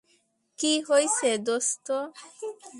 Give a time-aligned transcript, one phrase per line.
[0.59, 1.87] কি হইছে দোস্ত?